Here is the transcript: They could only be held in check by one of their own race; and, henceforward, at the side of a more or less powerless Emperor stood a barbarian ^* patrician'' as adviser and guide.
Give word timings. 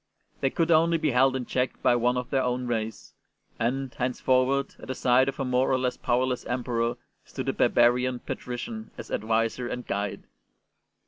They 0.39 0.49
could 0.49 0.71
only 0.71 0.97
be 0.97 1.11
held 1.11 1.35
in 1.35 1.45
check 1.45 1.79
by 1.83 1.95
one 1.95 2.17
of 2.17 2.31
their 2.31 2.41
own 2.41 2.65
race; 2.65 3.13
and, 3.59 3.93
henceforward, 3.93 4.73
at 4.79 4.87
the 4.87 4.95
side 4.95 5.29
of 5.29 5.39
a 5.39 5.45
more 5.45 5.71
or 5.71 5.77
less 5.77 5.95
powerless 5.95 6.43
Emperor 6.47 6.97
stood 7.23 7.49
a 7.49 7.53
barbarian 7.53 8.17
^* 8.19 8.25
patrician'' 8.25 8.89
as 8.97 9.11
adviser 9.11 9.67
and 9.67 9.85
guide. 9.85 10.23